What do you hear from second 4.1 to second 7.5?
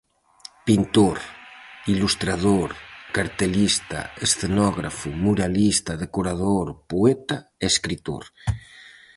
escenógrafo, muralista, decorador, poeta